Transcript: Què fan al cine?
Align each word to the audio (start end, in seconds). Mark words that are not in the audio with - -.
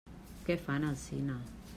Què 0.47 0.55
fan 0.69 0.87
al 0.87 0.97
cine? 1.03 1.37